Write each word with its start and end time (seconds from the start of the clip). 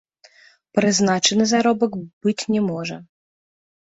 Прызначаны 0.77 1.45
заробак 1.51 1.93
быць 2.23 2.47
не 2.55 2.61
можа. 2.71 2.97